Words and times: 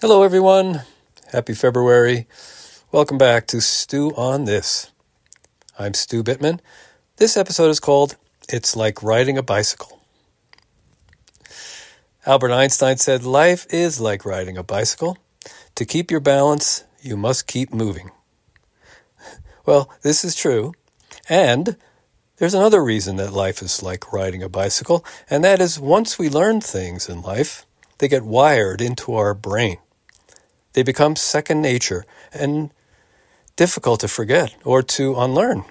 Hello, 0.00 0.22
everyone. 0.22 0.82
Happy 1.32 1.54
February. 1.54 2.28
Welcome 2.92 3.18
back 3.18 3.48
to 3.48 3.60
Stew 3.60 4.12
on 4.14 4.44
This. 4.44 4.92
I'm 5.76 5.92
Stew 5.92 6.22
Bittman. 6.22 6.60
This 7.16 7.36
episode 7.36 7.70
is 7.70 7.80
called 7.80 8.14
It's 8.48 8.76
Like 8.76 9.02
Riding 9.02 9.36
a 9.36 9.42
Bicycle. 9.42 10.00
Albert 12.24 12.52
Einstein 12.52 12.98
said, 12.98 13.24
Life 13.24 13.66
is 13.70 14.00
like 14.00 14.24
riding 14.24 14.56
a 14.56 14.62
bicycle. 14.62 15.18
To 15.74 15.84
keep 15.84 16.12
your 16.12 16.20
balance, 16.20 16.84
you 17.02 17.16
must 17.16 17.48
keep 17.48 17.74
moving. 17.74 18.12
Well, 19.66 19.90
this 20.02 20.24
is 20.24 20.36
true. 20.36 20.74
And 21.28 21.76
there's 22.36 22.54
another 22.54 22.84
reason 22.84 23.16
that 23.16 23.32
life 23.32 23.60
is 23.62 23.82
like 23.82 24.12
riding 24.12 24.44
a 24.44 24.48
bicycle, 24.48 25.04
and 25.28 25.42
that 25.42 25.60
is 25.60 25.80
once 25.80 26.20
we 26.20 26.28
learn 26.28 26.60
things 26.60 27.08
in 27.08 27.20
life, 27.20 27.66
they 27.98 28.06
get 28.06 28.22
wired 28.22 28.80
into 28.80 29.16
our 29.16 29.34
brain. 29.34 29.78
They 30.78 30.84
become 30.84 31.16
second 31.16 31.60
nature 31.60 32.04
and 32.32 32.70
difficult 33.56 33.98
to 33.98 34.06
forget 34.06 34.54
or 34.64 34.80
to 34.80 35.16
unlearn. 35.16 35.64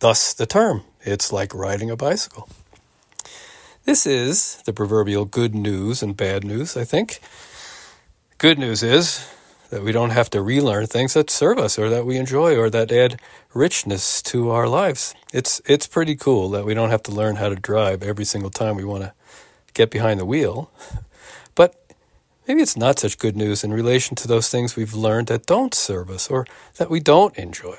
Thus 0.00 0.34
the 0.34 0.44
term, 0.44 0.82
it's 1.00 1.32
like 1.32 1.54
riding 1.54 1.88
a 1.88 1.96
bicycle. 1.96 2.50
This 3.84 4.06
is 4.06 4.62
the 4.66 4.74
proverbial 4.74 5.24
good 5.24 5.54
news 5.54 6.02
and 6.02 6.14
bad 6.14 6.44
news, 6.44 6.76
I 6.76 6.84
think. 6.84 7.20
Good 8.36 8.58
news 8.58 8.82
is 8.82 9.26
that 9.70 9.82
we 9.82 9.90
don't 9.90 10.10
have 10.10 10.28
to 10.28 10.42
relearn 10.42 10.86
things 10.86 11.14
that 11.14 11.30
serve 11.30 11.58
us 11.58 11.78
or 11.78 11.88
that 11.88 12.04
we 12.04 12.18
enjoy 12.18 12.54
or 12.54 12.68
that 12.68 12.92
add 12.92 13.18
richness 13.54 14.20
to 14.24 14.50
our 14.50 14.68
lives. 14.68 15.14
It's 15.32 15.62
it's 15.64 15.86
pretty 15.86 16.14
cool 16.14 16.50
that 16.50 16.66
we 16.66 16.74
don't 16.74 16.90
have 16.90 17.04
to 17.04 17.10
learn 17.10 17.36
how 17.36 17.48
to 17.48 17.56
drive 17.56 18.02
every 18.02 18.26
single 18.26 18.50
time 18.50 18.76
we 18.76 18.84
want 18.84 19.04
to 19.04 19.14
get 19.72 19.90
behind 19.90 20.20
the 20.20 20.26
wheel. 20.26 20.70
Maybe 22.46 22.60
it's 22.60 22.76
not 22.76 22.98
such 22.98 23.18
good 23.18 23.36
news 23.36 23.62
in 23.62 23.72
relation 23.72 24.16
to 24.16 24.28
those 24.28 24.48
things 24.48 24.74
we've 24.74 24.94
learned 24.94 25.28
that 25.28 25.46
don't 25.46 25.74
serve 25.74 26.10
us 26.10 26.28
or 26.28 26.46
that 26.76 26.90
we 26.90 26.98
don't 26.98 27.36
enjoy. 27.38 27.76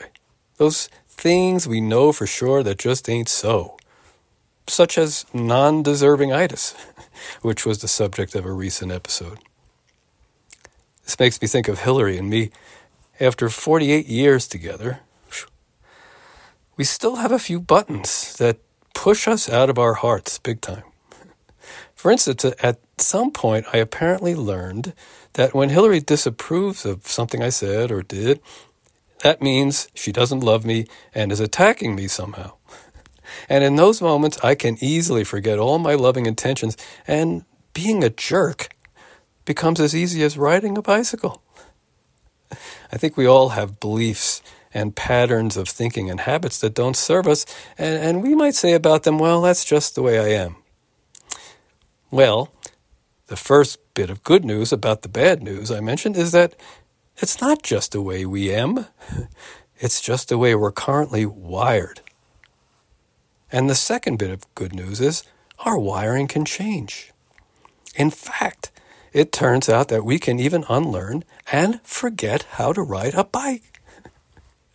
Those 0.57 0.87
things 1.07 1.67
we 1.67 1.81
know 1.81 2.11
for 2.13 2.25
sure 2.25 2.63
that 2.63 2.79
just 2.79 3.09
ain't 3.09 3.27
so. 3.27 3.77
Such 4.67 4.97
as 4.97 5.25
non 5.33 5.83
deserving 5.83 6.31
itis, 6.31 6.75
which 7.41 7.65
was 7.65 7.79
the 7.79 7.89
subject 7.89 8.35
of 8.35 8.45
a 8.45 8.51
recent 8.51 8.91
episode. 8.91 9.39
This 11.03 11.19
makes 11.19 11.41
me 11.41 11.47
think 11.49 11.67
of 11.67 11.79
Hillary 11.79 12.17
and 12.17 12.29
me. 12.29 12.51
After 13.19 13.49
48 13.49 14.07
years 14.07 14.47
together, 14.47 15.01
we 16.77 16.83
still 16.83 17.17
have 17.17 17.31
a 17.31 17.39
few 17.39 17.59
buttons 17.59 18.35
that 18.37 18.57
push 18.93 19.27
us 19.27 19.49
out 19.49 19.69
of 19.69 19.77
our 19.77 19.95
hearts 19.95 20.39
big 20.39 20.61
time. 20.61 20.83
For 21.95 22.09
instance, 22.09 22.45
at 22.45 22.79
some 23.03 23.31
point, 23.31 23.65
I 23.73 23.77
apparently 23.77 24.35
learned 24.35 24.93
that 25.33 25.53
when 25.53 25.69
Hillary 25.69 25.99
disapproves 25.99 26.85
of 26.85 27.07
something 27.07 27.43
I 27.43 27.49
said 27.49 27.91
or 27.91 28.01
did, 28.01 28.39
that 29.21 29.41
means 29.41 29.89
she 29.93 30.11
doesn't 30.11 30.41
love 30.41 30.65
me 30.65 30.85
and 31.13 31.31
is 31.31 31.39
attacking 31.39 31.95
me 31.95 32.07
somehow. 32.07 32.53
And 33.49 33.63
in 33.63 33.75
those 33.75 34.01
moments, 34.01 34.37
I 34.43 34.55
can 34.55 34.77
easily 34.81 35.23
forget 35.23 35.59
all 35.59 35.79
my 35.79 35.93
loving 35.93 36.25
intentions, 36.25 36.77
and 37.07 37.45
being 37.73 38.03
a 38.03 38.09
jerk 38.09 38.69
becomes 39.45 39.79
as 39.79 39.95
easy 39.95 40.23
as 40.23 40.37
riding 40.37 40.77
a 40.77 40.81
bicycle. 40.81 41.41
I 42.91 42.97
think 42.97 43.17
we 43.17 43.25
all 43.25 43.49
have 43.49 43.79
beliefs 43.79 44.41
and 44.73 44.95
patterns 44.95 45.57
of 45.57 45.67
thinking 45.67 46.09
and 46.09 46.21
habits 46.21 46.59
that 46.59 46.73
don't 46.73 46.97
serve 46.97 47.27
us, 47.27 47.45
and, 47.77 47.95
and 47.95 48.23
we 48.23 48.35
might 48.35 48.55
say 48.55 48.73
about 48.73 49.03
them, 49.03 49.19
well, 49.19 49.41
that's 49.41 49.65
just 49.65 49.95
the 49.95 50.01
way 50.01 50.19
I 50.19 50.43
am. 50.43 50.55
Well, 52.11 52.51
the 53.33 53.37
first 53.37 53.79
bit 53.95 54.11
of 54.11 54.23
good 54.23 54.45
news 54.45 54.71
about 54.71 55.01
the 55.01 55.09
bad 55.09 55.41
news 55.41 55.71
I 55.71 55.79
mentioned 55.79 56.15
is 56.15 56.33
that 56.33 56.53
it's 57.17 57.41
not 57.41 57.63
just 57.63 57.91
the 57.91 57.99
way 57.99 58.27
we 58.27 58.53
am, 58.53 58.85
it's 59.79 60.01
just 60.01 60.29
the 60.29 60.37
way 60.37 60.53
we're 60.53 60.71
currently 60.71 61.25
wired. 61.25 62.01
And 63.51 63.67
the 63.67 63.73
second 63.73 64.17
bit 64.17 64.29
of 64.29 64.45
good 64.53 64.75
news 64.75 65.01
is 65.01 65.23
our 65.65 65.79
wiring 65.79 66.27
can 66.27 66.45
change. 66.45 67.11
In 67.95 68.11
fact, 68.11 68.69
it 69.13 69.31
turns 69.31 69.67
out 69.67 69.87
that 69.87 70.05
we 70.05 70.19
can 70.19 70.37
even 70.37 70.63
unlearn 70.69 71.23
and 71.51 71.81
forget 71.81 72.43
how 72.57 72.71
to 72.71 72.83
ride 72.83 73.15
a 73.15 73.23
bike. 73.23 73.81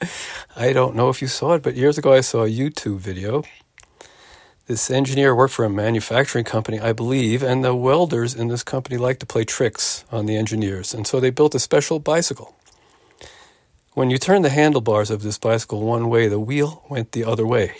I 0.57 0.73
don't 0.73 0.97
know 0.97 1.11
if 1.11 1.23
you 1.23 1.29
saw 1.29 1.53
it, 1.53 1.63
but 1.63 1.77
years 1.77 1.97
ago 1.97 2.13
I 2.13 2.23
saw 2.23 2.43
a 2.43 2.51
YouTube 2.51 2.99
video. 2.99 3.45
This 4.69 4.91
engineer 4.91 5.35
worked 5.35 5.55
for 5.55 5.65
a 5.65 5.71
manufacturing 5.71 6.45
company, 6.45 6.79
I 6.79 6.93
believe, 6.93 7.43
and 7.43 7.65
the 7.65 7.75
welders 7.75 8.35
in 8.35 8.49
this 8.49 8.63
company 8.63 8.99
like 8.99 9.19
to 9.21 9.25
play 9.25 9.45
tricks 9.45 10.05
on 10.13 10.27
the 10.27 10.37
engineers, 10.37 10.93
and 10.93 11.07
so 11.07 11.21
they 11.21 11.31
built 11.31 11.55
a 11.55 11.59
special 11.59 11.99
bicycle. 11.99 12.55
When 13.95 14.11
you 14.11 14.19
turn 14.19 14.43
the 14.43 14.51
handlebars 14.51 15.11
of 15.11 15.23
this 15.23 15.39
bicycle 15.39 15.81
one 15.81 16.11
way, 16.11 16.29
the 16.29 16.39
wheel 16.39 16.83
went 16.91 17.13
the 17.13 17.25
other 17.25 17.47
way. 17.47 17.77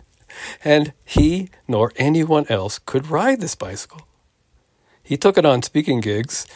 and 0.64 0.94
he 1.04 1.50
nor 1.68 1.92
anyone 1.96 2.46
else 2.48 2.78
could 2.78 3.08
ride 3.08 3.42
this 3.42 3.54
bicycle. 3.54 4.08
He 5.02 5.18
took 5.18 5.36
it 5.36 5.44
on 5.44 5.60
speaking 5.60 6.00
gigs, 6.00 6.46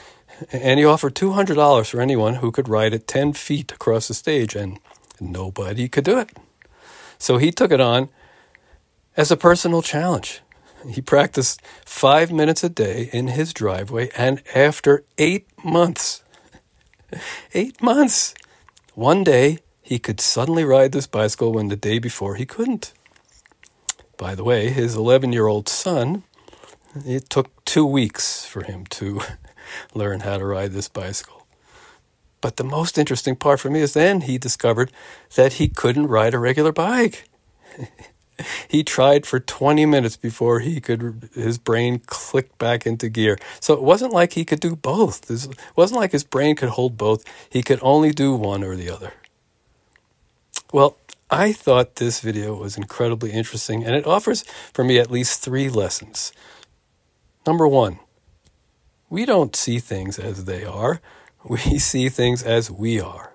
and 0.53 0.79
he 0.79 0.87
offered 0.87 1.15
$200 1.15 1.91
for 1.91 2.01
anyone 2.01 2.37
who 2.37 2.51
could 2.51 2.71
ride 2.71 2.95
it 2.95 3.07
10 3.07 3.35
feet 3.35 3.73
across 3.73 4.09
the 4.09 4.15
stage, 4.15 4.57
and 4.57 4.79
nobody 5.21 5.87
could 5.87 6.05
do 6.05 6.19
it. 6.19 6.31
So 7.19 7.37
he 7.37 7.51
took 7.51 7.73
it 7.73 7.81
on 7.83 8.09
as 9.16 9.31
a 9.31 9.37
personal 9.37 9.82
challenge. 9.82 10.41
He 10.88 11.00
practiced 11.00 11.60
five 11.84 12.31
minutes 12.31 12.62
a 12.62 12.69
day 12.69 13.10
in 13.12 13.28
his 13.28 13.53
driveway, 13.53 14.10
and 14.16 14.43
after 14.54 15.04
eight 15.19 15.49
months, 15.65 16.22
eight 17.54 17.82
months, 17.82 18.34
one 18.94 19.25
day 19.25 19.59
he 19.82 19.99
could 19.99 20.21
suddenly 20.21 20.65
ride 20.65 20.93
this 20.93 21.06
bicycle 21.06 21.53
when 21.53 21.69
the 21.69 21.77
day 21.77 21.99
before 21.99 22.37
he 22.37 22.47
couldn't. 22.47 22.93
By 24.16 24.34
the 24.34 24.44
way, 24.44 24.71
his 24.71 24.94
11 24.94 25.33
year 25.33 25.47
old 25.47 25.69
son 25.69 26.25
it 27.04 27.28
took 27.28 27.65
two 27.65 27.84
weeks 27.84 28.47
for 28.47 28.62
him 28.62 28.87
to 28.87 29.21
learn 29.94 30.21
how 30.21 30.38
to 30.38 30.47
ride 30.47 30.72
this 30.72 30.88
bicycle. 30.88 31.47
But 32.41 32.56
the 32.56 32.65
most 32.65 32.97
interesting 32.97 33.37
part 33.37 33.60
for 33.60 33.71
me 33.71 33.81
is 33.81 33.93
then 33.93 34.22
he 34.22 34.38
discovered 34.38 34.93
that 35.34 35.54
he 35.54 35.69
couldn't 35.69 36.06
ride 36.06 36.34
a 36.34 36.38
regular 36.38 36.72
bike. 36.72 37.28
he 38.69 38.85
tried 38.85 39.27
for 39.27 39.41
20 39.41 39.87
minutes 39.87 40.17
before 40.17 40.61
he 40.61 40.81
could 40.81 41.31
his 41.35 41.59
brain 41.59 42.01
clicked 42.07 42.59
back 42.59 42.87
into 42.87 43.09
gear. 43.09 43.39
So 43.61 43.75
it 43.75 43.83
wasn't 43.83 44.13
like 44.13 44.33
he 44.33 44.45
could 44.45 44.61
do 44.61 44.77
both. 44.77 45.31
It 45.31 45.49
wasn't 45.75 46.01
like 46.01 46.13
his 46.13 46.25
brain 46.25 46.57
could 46.57 46.71
hold 46.71 46.97
both. 46.97 47.25
He 47.49 47.63
could 47.63 47.79
only 47.83 48.11
do 48.11 48.35
one 48.35 48.63
or 48.63 48.77
the 48.77 48.91
other. 48.91 49.13
Well, 50.73 50.97
I 51.31 51.53
thought 51.53 51.97
this 51.97 52.21
video 52.21 52.55
was 52.55 52.77
incredibly 52.77 53.33
interesting 53.33 53.85
and 53.85 53.95
it 53.95 54.07
offers 54.07 54.43
for 54.73 54.85
me 54.85 54.99
at 54.99 55.11
least 55.11 55.43
3 55.43 55.69
lessons. 55.71 56.33
Number 57.47 57.67
one, 57.67 57.99
we 59.09 59.25
don't 59.25 59.55
see 59.55 59.79
things 59.79 60.19
as 60.19 60.45
they 60.45 60.65
are, 60.65 61.01
we 61.45 61.79
see 61.79 62.09
things 62.09 62.43
as 62.43 62.71
we 62.71 63.01
are. 63.01 63.33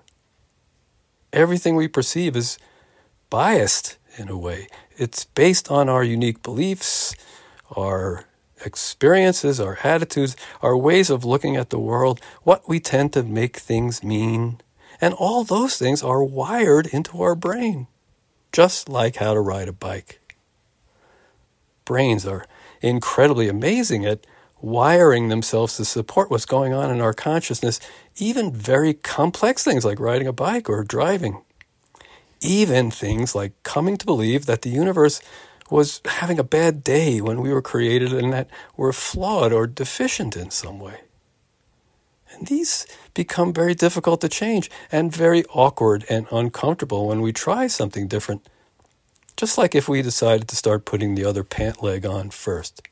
Everything 1.32 1.76
we 1.76 1.88
perceive 1.88 2.36
is 2.36 2.58
biased 3.30 3.96
in 4.18 4.28
a 4.28 4.36
way. 4.36 4.68
It's 4.96 5.24
based 5.24 5.70
on 5.70 5.88
our 5.88 6.04
unique 6.04 6.42
beliefs, 6.42 7.14
our 7.76 8.24
experiences, 8.64 9.60
our 9.60 9.78
attitudes, 9.82 10.36
our 10.60 10.76
ways 10.76 11.10
of 11.10 11.24
looking 11.24 11.56
at 11.56 11.70
the 11.70 11.78
world, 11.78 12.20
what 12.42 12.68
we 12.68 12.80
tend 12.80 13.12
to 13.12 13.22
make 13.22 13.56
things 13.56 14.02
mean. 14.02 14.60
And 15.00 15.14
all 15.14 15.44
those 15.44 15.76
things 15.76 16.02
are 16.02 16.22
wired 16.22 16.86
into 16.86 17.22
our 17.22 17.34
brain, 17.34 17.88
just 18.52 18.88
like 18.88 19.16
how 19.16 19.34
to 19.34 19.40
ride 19.40 19.68
a 19.68 19.72
bike. 19.72 20.20
Brains 21.84 22.24
are 22.26 22.46
incredibly 22.80 23.48
amazing 23.48 24.04
at 24.04 24.24
wiring 24.60 25.28
themselves 25.28 25.76
to 25.76 25.84
support 25.84 26.30
what's 26.30 26.46
going 26.46 26.72
on 26.72 26.90
in 26.90 27.00
our 27.00 27.12
consciousness, 27.12 27.80
even 28.16 28.52
very 28.52 28.94
complex 28.94 29.64
things 29.64 29.84
like 29.84 29.98
riding 29.98 30.28
a 30.28 30.32
bike 30.32 30.70
or 30.70 30.84
driving. 30.84 31.42
Even 32.42 32.90
things 32.90 33.34
like 33.34 33.52
coming 33.62 33.96
to 33.96 34.06
believe 34.06 34.46
that 34.46 34.62
the 34.62 34.70
universe 34.70 35.22
was 35.70 36.00
having 36.04 36.38
a 36.38 36.44
bad 36.44 36.84
day 36.84 37.20
when 37.20 37.40
we 37.40 37.52
were 37.52 37.62
created 37.62 38.12
and 38.12 38.32
that 38.32 38.48
we're 38.76 38.92
flawed 38.92 39.52
or 39.52 39.66
deficient 39.66 40.36
in 40.36 40.50
some 40.50 40.78
way. 40.78 41.00
And 42.30 42.46
these 42.46 42.86
become 43.14 43.52
very 43.52 43.74
difficult 43.74 44.20
to 44.22 44.28
change 44.28 44.70
and 44.90 45.14
very 45.14 45.44
awkward 45.54 46.04
and 46.10 46.26
uncomfortable 46.30 47.08
when 47.08 47.22
we 47.22 47.32
try 47.32 47.66
something 47.66 48.08
different 48.08 48.46
just 49.36 49.58
like 49.58 49.74
if 49.74 49.88
we 49.88 50.02
decided 50.02 50.48
to 50.48 50.56
start 50.56 50.84
putting 50.84 51.14
the 51.14 51.24
other 51.24 51.42
pant 51.42 51.82
leg 51.82 52.06
on 52.06 52.30
first. 52.30 52.82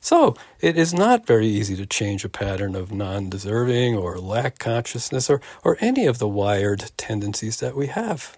So, 0.00 0.34
it 0.60 0.78
is 0.78 0.94
not 0.94 1.26
very 1.26 1.46
easy 1.46 1.76
to 1.76 1.84
change 1.84 2.24
a 2.24 2.30
pattern 2.30 2.74
of 2.74 2.90
non 2.90 3.28
deserving 3.28 3.96
or 3.96 4.18
lack 4.18 4.58
consciousness 4.58 5.28
or, 5.28 5.42
or 5.62 5.76
any 5.80 6.06
of 6.06 6.18
the 6.18 6.28
wired 6.28 6.90
tendencies 6.96 7.58
that 7.60 7.76
we 7.76 7.88
have. 7.88 8.36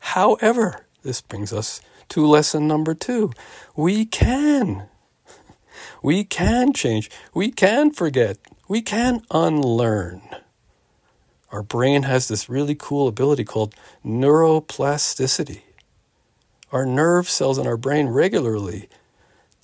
However, 0.00 0.86
this 1.02 1.20
brings 1.20 1.52
us 1.52 1.80
to 2.08 2.26
lesson 2.26 2.66
number 2.66 2.94
two. 2.94 3.32
We 3.76 4.06
can. 4.06 4.88
We 6.02 6.24
can 6.24 6.72
change. 6.72 7.10
We 7.32 7.52
can 7.52 7.92
forget. 7.92 8.38
We 8.68 8.82
can 8.82 9.22
unlearn. 9.30 10.22
Our 11.52 11.62
brain 11.62 12.02
has 12.02 12.26
this 12.26 12.48
really 12.48 12.74
cool 12.74 13.06
ability 13.06 13.44
called 13.44 13.74
neuroplasticity. 14.04 15.62
Our 16.72 16.84
nerve 16.84 17.28
cells 17.28 17.58
in 17.58 17.68
our 17.68 17.76
brain 17.76 18.08
regularly 18.08 18.88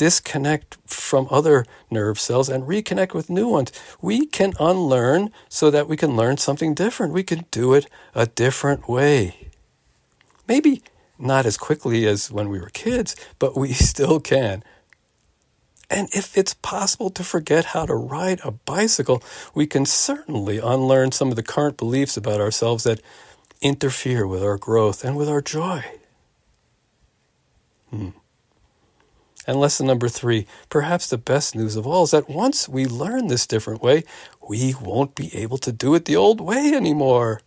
disconnect 0.03 0.79
from 0.85 1.29
other 1.31 1.65
nerve 1.89 2.19
cells 2.19 2.49
and 2.49 2.65
reconnect 2.65 3.15
with 3.15 3.31
new 3.31 3.47
ones. 3.47 3.71
We 4.01 4.27
can 4.27 4.53
unlearn 4.59 5.31
so 5.49 5.71
that 5.71 5.87
we 5.87 5.97
can 5.97 6.17
learn 6.17 6.39
something 6.39 6.75
different. 6.75 7.13
We 7.13 7.23
can 7.23 7.45
do 7.53 7.73
it 7.75 7.87
a 8.13 8.27
different 8.27 8.89
way. 8.89 9.51
Maybe 10.49 10.83
not 11.21 11.47
as 11.47 11.57
quickly 11.57 12.05
as 12.09 12.33
when 12.33 12.49
we 12.49 12.59
were 12.59 12.71
kids, 12.71 13.15
but 13.39 13.57
we 13.57 13.73
still 13.91 14.19
can. 14.19 14.65
And 15.89 16.09
if 16.13 16.37
it's 16.37 16.55
possible 16.55 17.11
to 17.11 17.23
forget 17.23 17.67
how 17.67 17.87
to 17.87 17.95
ride 17.95 18.41
a 18.43 18.51
bicycle, 18.51 19.23
we 19.55 19.69
can 19.69 19.87
certainly 19.87 20.59
unlearn 20.59 21.13
some 21.13 21.31
of 21.31 21.37
the 21.37 21.45
current 21.45 21.77
beliefs 21.77 22.17
about 22.17 22.41
ourselves 22.41 22.83
that 22.83 23.01
interfere 23.61 24.27
with 24.27 24.43
our 24.43 24.59
growth 24.59 25.05
and 25.05 25.17
with 25.17 25.29
our 25.29 25.41
joy. 25.41 25.85
Hmm. 27.91 28.09
And 29.47 29.59
lesson 29.59 29.87
number 29.87 30.09
three, 30.09 30.47
perhaps 30.69 31.09
the 31.09 31.19
best 31.19 31.55
news 31.57 31.75
of 31.75 31.87
all, 31.87 32.05
is 32.05 32.13
that 32.13 32.31
once 32.31 32.69
we 32.69 32.87
learn 32.87 33.27
this 33.27 33.47
different 33.47 33.83
way, 33.83 34.05
we 34.49 34.75
won't 34.81 35.15
be 35.15 35.35
able 35.37 35.59
to 35.59 35.73
do 35.73 35.95
it 35.95 36.05
the 36.05 36.17
old 36.17 36.41
way 36.41 36.73
anymore. 36.75 37.41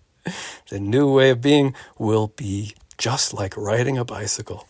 the 0.70 0.78
new 0.78 1.12
way 1.12 1.30
of 1.30 1.40
being 1.40 1.74
will 1.98 2.28
be 2.28 2.74
just 2.96 3.34
like 3.34 3.56
riding 3.56 3.98
a 3.98 4.04
bicycle. 4.04 4.68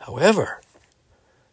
However, 0.00 0.60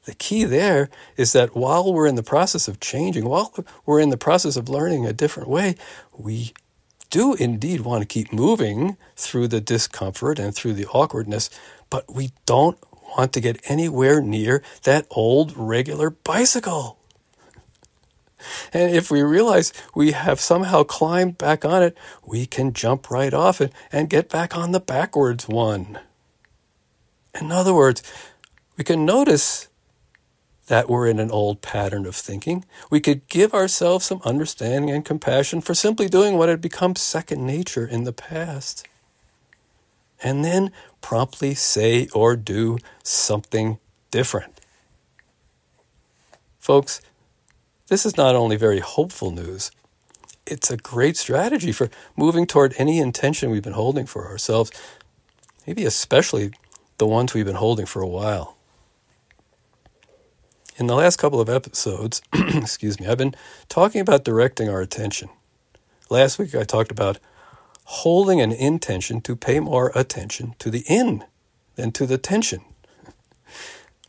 the 0.05 0.15
key 0.15 0.45
there 0.45 0.89
is 1.17 1.33
that 1.33 1.55
while 1.55 1.93
we're 1.93 2.07
in 2.07 2.15
the 2.15 2.23
process 2.23 2.67
of 2.67 2.79
changing, 2.79 3.25
while 3.25 3.53
we're 3.85 3.99
in 3.99 4.09
the 4.09 4.17
process 4.17 4.55
of 4.55 4.69
learning 4.69 5.05
a 5.05 5.13
different 5.13 5.49
way, 5.49 5.75
we 6.17 6.53
do 7.09 7.33
indeed 7.35 7.81
want 7.81 8.01
to 8.01 8.07
keep 8.07 8.31
moving 8.31 8.97
through 9.15 9.47
the 9.47 9.61
discomfort 9.61 10.39
and 10.39 10.55
through 10.55 10.73
the 10.73 10.85
awkwardness, 10.87 11.49
but 11.89 12.11
we 12.13 12.31
don't 12.45 12.77
want 13.17 13.33
to 13.33 13.41
get 13.41 13.61
anywhere 13.69 14.21
near 14.21 14.63
that 14.83 15.07
old 15.09 15.53
regular 15.55 16.09
bicycle. 16.09 16.97
And 18.71 18.95
if 18.95 19.11
we 19.11 19.21
realize 19.21 19.73
we 19.93 20.11
have 20.11 20.39
somehow 20.39 20.83
climbed 20.83 21.37
back 21.37 21.65
on 21.65 21.83
it, 21.83 21.97
we 22.25 22.45
can 22.45 22.73
jump 22.73 23.11
right 23.11 23.33
off 23.33 23.59
it 23.59 23.73
and 23.91 24.09
get 24.09 24.29
back 24.29 24.55
on 24.55 24.71
the 24.71 24.79
backwards 24.79 25.47
one. 25.47 25.99
In 27.39 27.51
other 27.51 27.73
words, 27.73 28.01
we 28.77 28.83
can 28.83 29.05
notice 29.05 29.67
that 30.67 30.87
we're 30.87 31.07
in 31.07 31.19
an 31.19 31.31
old 31.31 31.61
pattern 31.61 32.05
of 32.05 32.15
thinking. 32.15 32.63
We 32.89 32.99
could 32.99 33.27
give 33.27 33.53
ourselves 33.53 34.05
some 34.05 34.21
understanding 34.23 34.91
and 34.91 35.03
compassion 35.03 35.61
for 35.61 35.73
simply 35.73 36.07
doing 36.07 36.37
what 36.37 36.47
had 36.47 36.61
become 36.61 36.95
second 36.95 37.45
nature 37.45 37.85
in 37.85 38.03
the 38.03 38.13
past. 38.13 38.87
And 40.23 40.43
then 40.43 40.71
promptly 41.01 41.55
say 41.55 42.07
or 42.13 42.35
do 42.35 42.77
something 43.03 43.79
different. 44.11 44.59
Folks, 46.59 47.01
this 47.87 48.05
is 48.05 48.17
not 48.17 48.35
only 48.35 48.55
very 48.55 48.79
hopeful 48.79 49.31
news, 49.31 49.71
it's 50.45 50.69
a 50.69 50.77
great 50.77 51.15
strategy 51.15 51.71
for 51.71 51.89
moving 52.15 52.45
toward 52.45 52.73
any 52.77 52.99
intention 52.99 53.49
we've 53.49 53.63
been 53.63 53.73
holding 53.73 54.05
for 54.05 54.27
ourselves, 54.27 54.71
maybe 55.65 55.85
especially 55.85 56.51
the 56.97 57.07
ones 57.07 57.33
we've 57.33 57.45
been 57.45 57.55
holding 57.55 57.85
for 57.85 58.01
a 58.01 58.07
while. 58.07 58.57
In 60.77 60.87
the 60.87 60.95
last 60.95 61.17
couple 61.17 61.41
of 61.41 61.49
episodes, 61.49 62.21
excuse 62.33 62.99
me, 62.99 63.07
I've 63.07 63.17
been 63.17 63.35
talking 63.67 64.01
about 64.01 64.23
directing 64.23 64.69
our 64.69 64.81
attention. 64.81 65.29
Last 66.09 66.39
week 66.39 66.55
I 66.55 66.63
talked 66.63 66.91
about 66.91 67.19
holding 67.89 68.39
an 68.39 68.51
intention 68.51 69.19
to 69.19 69.35
pay 69.35 69.59
more 69.59 69.91
attention 69.95 70.53
to 70.59 70.69
the 70.69 70.83
in 70.87 71.23
than 71.75 71.91
to 71.91 72.05
the 72.05 72.19
tension. 72.19 72.61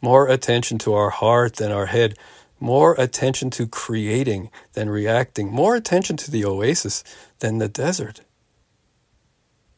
More 0.03 0.29
attention 0.29 0.77
to 0.81 0.93
our 0.93 1.09
heart 1.09 1.57
than 1.57 1.73
our 1.73 1.87
head. 1.87 2.15
More 2.59 2.95
attention 2.99 3.49
to 3.51 3.67
creating 3.67 4.51
than 4.75 4.91
reacting. 4.91 5.51
More 5.51 5.77
attention 5.77 6.19
to 6.19 6.31
the 6.31 6.45
oasis 6.45 7.03
than 7.39 7.57
the 7.57 7.69
desert. 7.69 8.21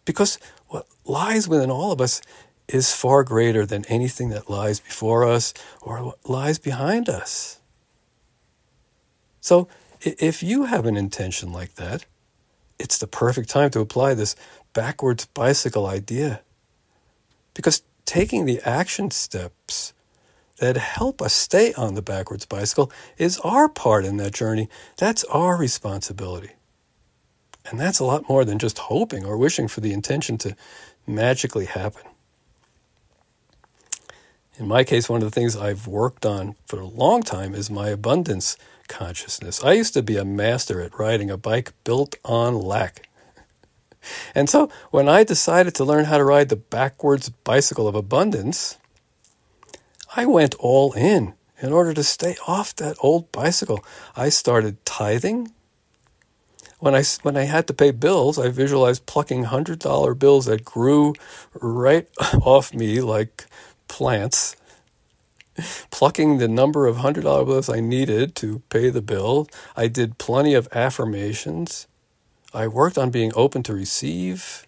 Because 0.04 0.40
what 0.66 0.88
lies 1.04 1.46
within 1.46 1.70
all 1.70 1.92
of 1.92 2.00
us 2.00 2.20
is 2.66 2.92
far 2.92 3.22
greater 3.22 3.64
than 3.64 3.84
anything 3.84 4.30
that 4.30 4.50
lies 4.50 4.80
before 4.80 5.24
us 5.24 5.54
or 5.80 6.14
lies 6.24 6.58
behind 6.58 7.08
us. 7.08 7.60
So, 9.40 9.68
if 10.00 10.42
you 10.42 10.64
have 10.64 10.86
an 10.86 10.96
intention 10.96 11.52
like 11.52 11.76
that, 11.76 12.04
it's 12.82 12.98
the 12.98 13.06
perfect 13.06 13.48
time 13.48 13.70
to 13.70 13.80
apply 13.80 14.14
this 14.14 14.34
backwards 14.72 15.26
bicycle 15.26 15.86
idea. 15.86 16.40
Because 17.54 17.82
taking 18.04 18.44
the 18.44 18.60
action 18.64 19.12
steps 19.12 19.92
that 20.58 20.76
help 20.76 21.22
us 21.22 21.32
stay 21.32 21.72
on 21.74 21.94
the 21.94 22.02
backwards 22.02 22.44
bicycle 22.44 22.90
is 23.16 23.38
our 23.44 23.68
part 23.68 24.04
in 24.04 24.16
that 24.16 24.34
journey. 24.34 24.68
That's 24.98 25.22
our 25.24 25.56
responsibility. 25.56 26.50
And 27.70 27.78
that's 27.78 28.00
a 28.00 28.04
lot 28.04 28.28
more 28.28 28.44
than 28.44 28.58
just 28.58 28.78
hoping 28.78 29.24
or 29.24 29.38
wishing 29.38 29.68
for 29.68 29.80
the 29.80 29.92
intention 29.92 30.36
to 30.38 30.56
magically 31.06 31.66
happen. 31.66 32.02
In 34.56 34.66
my 34.66 34.82
case, 34.82 35.08
one 35.08 35.22
of 35.22 35.30
the 35.30 35.34
things 35.34 35.56
I've 35.56 35.86
worked 35.86 36.26
on 36.26 36.56
for 36.66 36.80
a 36.80 36.86
long 36.86 37.22
time 37.22 37.54
is 37.54 37.70
my 37.70 37.90
abundance 37.90 38.56
consciousness. 38.88 39.62
I 39.62 39.72
used 39.72 39.94
to 39.94 40.02
be 40.02 40.16
a 40.16 40.24
master 40.24 40.80
at 40.80 40.98
riding 40.98 41.30
a 41.30 41.36
bike 41.36 41.72
built 41.84 42.16
on 42.24 42.60
lack. 42.60 43.08
And 44.34 44.50
so 44.50 44.68
when 44.90 45.08
I 45.08 45.22
decided 45.22 45.76
to 45.76 45.84
learn 45.84 46.06
how 46.06 46.18
to 46.18 46.24
ride 46.24 46.48
the 46.48 46.56
backwards 46.56 47.28
bicycle 47.28 47.86
of 47.86 47.94
abundance, 47.94 48.76
I 50.16 50.26
went 50.26 50.56
all 50.56 50.92
in 50.94 51.34
in 51.60 51.72
order 51.72 51.94
to 51.94 52.02
stay 52.02 52.36
off 52.48 52.74
that 52.76 52.96
old 53.00 53.30
bicycle. 53.30 53.84
I 54.16 54.28
started 54.28 54.84
tithing. 54.84 55.52
When 56.80 56.96
I, 56.96 57.04
when 57.22 57.36
I 57.36 57.44
had 57.44 57.68
to 57.68 57.74
pay 57.74 57.92
bills, 57.92 58.40
I 58.40 58.48
visualized 58.48 59.06
plucking 59.06 59.44
$100 59.44 60.18
bills 60.18 60.46
that 60.46 60.64
grew 60.64 61.14
right 61.54 62.08
off 62.42 62.74
me 62.74 63.00
like 63.00 63.46
plants 63.86 64.56
plucking 65.90 66.38
the 66.38 66.48
number 66.48 66.86
of 66.86 66.96
$100 66.96 67.22
bills 67.22 67.68
I 67.68 67.80
needed 67.80 68.34
to 68.36 68.60
pay 68.68 68.90
the 68.90 69.02
bill. 69.02 69.48
I 69.76 69.88
did 69.88 70.18
plenty 70.18 70.54
of 70.54 70.68
affirmations. 70.72 71.86
I 72.54 72.66
worked 72.66 72.98
on 72.98 73.10
being 73.10 73.32
open 73.34 73.62
to 73.64 73.74
receive. 73.74 74.66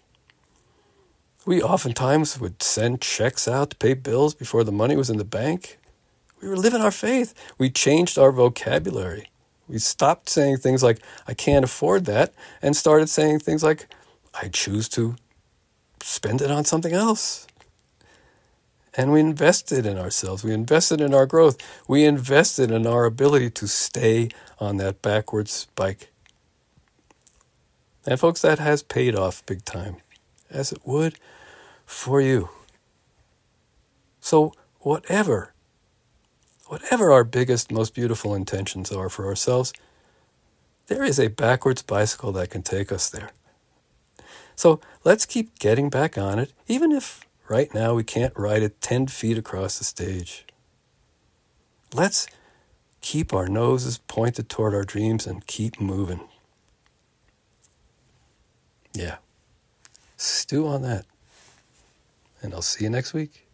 We 1.45 1.61
oftentimes 1.61 2.39
would 2.39 2.63
send 2.63 3.01
checks 3.01 3.47
out 3.47 3.71
to 3.71 3.75
pay 3.75 3.93
bills 3.93 4.33
before 4.33 4.63
the 4.63 4.71
money 4.71 4.95
was 4.95 5.09
in 5.09 5.17
the 5.17 5.25
bank. 5.25 5.77
We 6.41 6.47
were 6.47 6.57
living 6.57 6.81
our 6.81 6.91
faith. 6.91 7.33
We 7.57 7.69
changed 7.69 8.17
our 8.17 8.31
vocabulary. 8.31 9.29
We 9.67 9.79
stopped 9.79 10.29
saying 10.29 10.57
things 10.57 10.83
like, 10.83 10.99
I 11.27 11.33
can't 11.33 11.65
afford 11.65 12.05
that, 12.05 12.33
and 12.61 12.75
started 12.75 13.09
saying 13.09 13.39
things 13.39 13.63
like, 13.63 13.87
I 14.33 14.49
choose 14.49 14.87
to 14.89 15.15
spend 16.01 16.41
it 16.41 16.51
on 16.51 16.65
something 16.65 16.93
else. 16.93 17.47
And 18.97 19.11
we 19.11 19.19
invested 19.19 19.85
in 19.85 19.97
ourselves. 19.97 20.43
We 20.43 20.53
invested 20.53 21.01
in 21.01 21.13
our 21.13 21.25
growth. 21.25 21.57
We 21.87 22.05
invested 22.05 22.71
in 22.71 22.87
our 22.87 23.05
ability 23.05 23.49
to 23.51 23.67
stay 23.67 24.29
on 24.59 24.77
that 24.77 25.01
backwards 25.01 25.67
bike. 25.75 26.11
And, 28.05 28.19
folks, 28.19 28.41
that 28.41 28.59
has 28.59 28.83
paid 28.83 29.15
off 29.15 29.45
big 29.45 29.65
time, 29.65 29.97
as 30.49 30.71
it 30.71 30.81
would 30.85 31.15
for 31.85 32.21
you. 32.21 32.49
So, 34.21 34.53
whatever, 34.79 35.53
whatever 36.67 37.11
our 37.11 37.23
biggest, 37.23 37.71
most 37.71 37.93
beautiful 37.93 38.33
intentions 38.35 38.91
are 38.91 39.09
for 39.09 39.25
ourselves, 39.25 39.73
there 40.87 41.03
is 41.03 41.19
a 41.19 41.29
backwards 41.29 41.81
bicycle 41.81 42.31
that 42.33 42.51
can 42.51 42.61
take 42.61 42.91
us 42.91 43.09
there. 43.09 43.31
So 44.55 44.79
let's 45.03 45.25
keep 45.25 45.59
getting 45.59 45.89
back 45.89 46.17
on 46.17 46.39
it, 46.39 46.53
even 46.67 46.91
if 46.91 47.24
Right 47.47 47.73
now, 47.73 47.93
we 47.93 48.03
can't 48.03 48.33
ride 48.35 48.63
it 48.63 48.81
10 48.81 49.07
feet 49.07 49.37
across 49.37 49.77
the 49.77 49.85
stage. 49.85 50.45
Let's 51.93 52.27
keep 53.01 53.33
our 53.33 53.47
noses 53.47 53.99
pointed 53.99 54.49
toward 54.49 54.73
our 54.73 54.83
dreams 54.83 55.27
and 55.27 55.45
keep 55.45 55.79
moving. 55.79 56.21
Yeah. 58.93 59.17
Stew 60.17 60.67
on 60.67 60.81
that. 60.81 61.05
And 62.41 62.53
I'll 62.53 62.63
see 62.63 62.85
you 62.85 62.89
next 62.89 63.13
week. 63.13 63.44